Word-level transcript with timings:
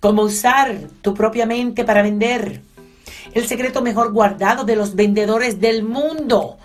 Cómo 0.00 0.22
usar 0.22 0.78
tu 1.02 1.14
propia 1.14 1.44
mente 1.44 1.84
para 1.84 2.02
vender. 2.02 2.62
El 3.34 3.46
secreto 3.46 3.82
mejor 3.82 4.12
guardado 4.12 4.64
de 4.64 4.76
los 4.76 4.94
vendedores 4.94 5.60
del 5.60 5.82
mundo. 5.82 6.58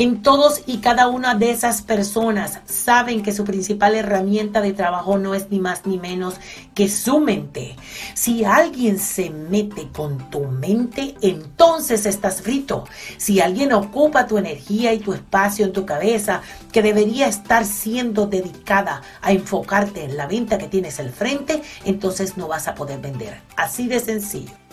En 0.00 0.22
todos 0.22 0.62
y 0.64 0.78
cada 0.78 1.08
una 1.08 1.34
de 1.34 1.50
esas 1.50 1.82
personas 1.82 2.60
saben 2.66 3.20
que 3.20 3.32
su 3.32 3.42
principal 3.42 3.96
herramienta 3.96 4.60
de 4.60 4.72
trabajo 4.72 5.18
no 5.18 5.34
es 5.34 5.50
ni 5.50 5.58
más 5.58 5.86
ni 5.86 5.98
menos 5.98 6.34
que 6.72 6.88
su 6.88 7.18
mente. 7.18 7.74
Si 8.14 8.44
alguien 8.44 9.00
se 9.00 9.30
mete 9.30 9.88
con 9.88 10.30
tu 10.30 10.44
mente, 10.44 11.16
entonces 11.20 12.06
estás 12.06 12.42
frito. 12.42 12.84
Si 13.16 13.40
alguien 13.40 13.72
ocupa 13.72 14.28
tu 14.28 14.38
energía 14.38 14.92
y 14.92 15.00
tu 15.00 15.14
espacio 15.14 15.66
en 15.66 15.72
tu 15.72 15.84
cabeza, 15.84 16.42
que 16.70 16.80
debería 16.80 17.26
estar 17.26 17.64
siendo 17.64 18.28
dedicada 18.28 19.02
a 19.20 19.32
enfocarte 19.32 20.04
en 20.04 20.16
la 20.16 20.28
venta 20.28 20.58
que 20.58 20.68
tienes 20.68 21.00
al 21.00 21.10
frente, 21.10 21.60
entonces 21.84 22.36
no 22.36 22.46
vas 22.46 22.68
a 22.68 22.76
poder 22.76 23.00
vender. 23.00 23.40
Así 23.56 23.88
de 23.88 23.98
sencillo. 23.98 24.67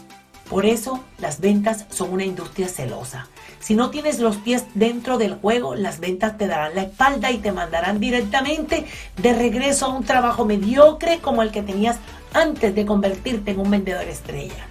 Por 0.49 0.65
eso 0.65 1.03
las 1.17 1.39
ventas 1.39 1.85
son 1.89 2.13
una 2.13 2.23
industria 2.23 2.67
celosa. 2.67 3.27
Si 3.59 3.73
no 3.75 3.89
tienes 3.89 4.19
los 4.19 4.37
pies 4.37 4.65
dentro 4.75 5.17
del 5.17 5.35
juego, 5.35 5.73
las 5.73 5.99
ventas 5.99 6.37
te 6.37 6.45
darán 6.45 6.75
la 6.75 6.83
espalda 6.83 7.31
y 7.31 7.39
te 7.39 7.51
mandarán 7.51 7.99
directamente 7.99 8.85
de 9.17 9.33
regreso 9.33 9.87
a 9.87 9.95
un 9.95 10.03
trabajo 10.03 10.45
mediocre 10.45 11.17
como 11.17 11.41
el 11.41 11.49
que 11.49 11.63
tenías 11.63 11.97
antes 12.33 12.75
de 12.75 12.85
convertirte 12.85 13.51
en 13.51 13.59
un 13.59 13.71
vendedor 13.71 14.03
estrella. 14.03 14.67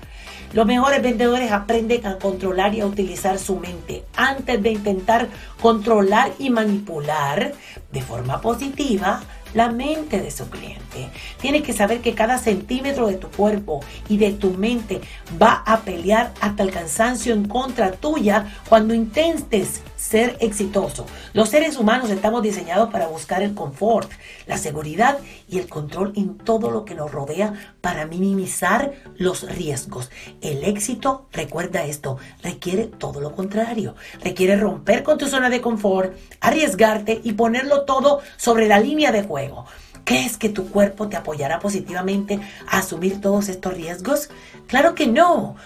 Los 0.52 0.66
mejores 0.66 1.02
vendedores 1.02 1.50
aprenden 1.50 2.06
a 2.06 2.18
controlar 2.18 2.72
y 2.76 2.80
a 2.80 2.86
utilizar 2.86 3.40
su 3.40 3.56
mente 3.56 4.04
antes 4.14 4.62
de 4.62 4.70
intentar 4.70 5.28
controlar 5.60 6.30
y 6.38 6.50
manipular 6.50 7.54
de 7.90 8.00
forma 8.00 8.40
positiva 8.40 9.20
la 9.54 9.70
mente 9.70 10.20
de 10.20 10.30
su 10.30 10.48
cliente. 10.50 11.08
Tienes 11.40 11.62
que 11.62 11.72
saber 11.72 12.00
que 12.00 12.14
cada 12.14 12.38
centímetro 12.38 13.06
de 13.06 13.14
tu 13.14 13.28
cuerpo 13.28 13.80
y 14.08 14.18
de 14.18 14.32
tu 14.32 14.50
mente 14.50 15.00
va 15.40 15.62
a 15.66 15.80
pelear 15.80 16.32
hasta 16.40 16.62
el 16.62 16.70
cansancio 16.70 17.32
en 17.32 17.48
contra 17.48 17.92
tuya 17.92 18.52
cuando 18.68 18.94
intentes 18.94 19.82
ser 19.96 20.36
exitoso. 20.40 21.06
Los 21.32 21.50
seres 21.50 21.76
humanos 21.76 22.10
estamos 22.10 22.42
diseñados 22.42 22.90
para 22.90 23.06
buscar 23.06 23.42
el 23.42 23.54
confort, 23.54 24.10
la 24.46 24.58
seguridad 24.58 25.18
y 25.48 25.58
el 25.58 25.68
control 25.68 26.12
en 26.16 26.36
todo 26.36 26.70
lo 26.70 26.84
que 26.84 26.94
nos 26.94 27.12
rodea 27.12 27.54
para 27.80 28.06
minimizar 28.06 28.92
los 29.16 29.42
riesgos. 29.42 30.10
El 30.40 30.64
éxito, 30.64 31.26
recuerda 31.32 31.84
esto, 31.84 32.18
requiere 32.42 32.84
todo 32.86 33.20
lo 33.20 33.34
contrario. 33.34 33.94
Requiere 34.22 34.56
romper 34.56 35.02
con 35.02 35.18
tu 35.18 35.26
zona 35.26 35.50
de 35.50 35.60
confort, 35.60 36.16
arriesgarte 36.40 37.20
y 37.22 37.32
ponerlo 37.32 37.82
todo 37.82 38.20
sobre 38.36 38.68
la 38.68 38.80
línea 38.80 39.12
de 39.12 39.22
juego. 39.22 39.66
¿Crees 40.04 40.36
que 40.36 40.50
tu 40.50 40.68
cuerpo 40.68 41.08
te 41.08 41.16
apoyará 41.16 41.60
positivamente 41.60 42.38
a 42.68 42.78
asumir 42.78 43.22
todos 43.22 43.48
estos 43.48 43.72
riesgos? 43.74 44.28
Claro 44.66 44.94
que 44.94 45.06
no. 45.06 45.56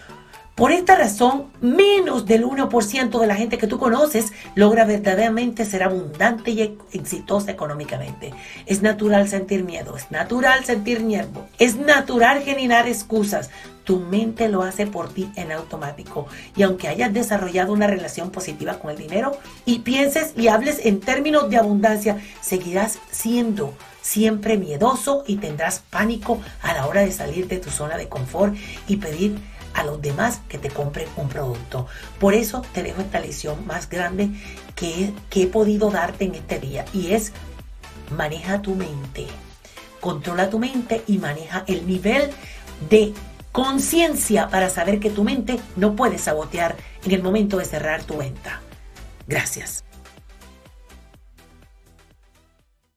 Por 0.59 0.73
esta 0.73 0.97
razón, 0.97 1.53
menos 1.61 2.27
del 2.27 2.45
1% 2.45 3.21
de 3.21 3.27
la 3.29 3.37
gente 3.37 3.59
que 3.59 3.69
tú 3.69 3.79
conoces 3.79 4.33
logra 4.57 4.85
verdaderamente 4.85 5.65
ser 5.65 5.85
abundante 5.85 6.51
y 6.51 6.77
exitosa 6.91 7.53
económicamente. 7.53 8.35
Es 8.67 8.83
natural 8.83 9.29
sentir 9.29 9.63
miedo, 9.63 9.97
es 9.97 10.11
natural 10.11 10.65
sentir 10.65 10.99
miedo, 10.99 11.47
es 11.61 11.77
natural 11.77 12.43
generar 12.43 12.89
excusas. 12.89 13.51
Tu 13.85 14.01
mente 14.01 14.49
lo 14.49 14.65
hace 14.65 14.89
por 14.89 15.11
ti 15.11 15.31
en 15.37 15.53
automático. 15.53 16.27
Y 16.57 16.65
aunque 16.65 16.89
hayas 16.89 17.15
desarrollado 17.15 17.73
una 17.73 17.87
relación 17.87 18.31
positiva 18.31 18.81
con 18.81 18.91
el 18.91 18.99
dinero 18.99 19.39
y 19.65 19.79
pienses 19.79 20.33
y 20.37 20.49
hables 20.49 20.85
en 20.85 20.99
términos 20.99 21.49
de 21.51 21.59
abundancia, 21.59 22.19
seguirás 22.41 22.99
siendo 23.13 23.75
siempre 24.03 24.59
miedoso 24.59 25.23
y 25.25 25.37
tendrás 25.37 25.85
pánico 25.89 26.41
a 26.63 26.73
la 26.73 26.89
hora 26.89 27.03
de 27.03 27.13
salir 27.13 27.47
de 27.47 27.59
tu 27.59 27.71
zona 27.71 27.97
de 27.97 28.09
confort 28.09 28.57
y 28.89 28.97
pedir 28.97 29.39
a 29.79 29.85
los 29.85 30.03
demás 30.03 30.41
que 30.49 30.59
te 30.59 30.71
compren 30.71 31.09
un 31.17 31.29
producto. 31.29 31.87
Por 32.19 32.35
eso 32.35 32.63
te 32.73 32.83
dejo 32.83 33.01
esta 33.01 33.21
lección 33.21 33.67
más 33.67 33.89
grande 33.89 34.31
que, 34.75 35.13
que 35.31 35.43
he 35.43 35.47
podido 35.47 35.91
darte 35.91 36.25
en 36.25 36.35
este 36.35 36.59
día 36.59 36.85
y 36.93 37.13
es 37.13 37.33
maneja 38.11 38.61
tu 38.61 38.75
mente. 38.75 39.27
Controla 40.01 40.51
tu 40.51 40.59
mente 40.59 41.03
y 41.07 41.19
maneja 41.19 41.65
el 41.67 41.87
nivel 41.87 42.31
de 42.91 43.13
conciencia 43.53 44.49
para 44.49 44.69
saber 44.69 45.01
que 45.01 45.11
tu 45.11 45.25
mente 45.25 45.59
no 45.77 45.95
puede 45.95 46.19
sabotear 46.19 46.77
en 47.05 47.13
el 47.13 47.23
momento 47.23 47.59
de 47.59 47.65
cerrar 47.65 48.03
tu 48.03 48.17
venta. 48.17 48.61
Gracias. 49.27 49.88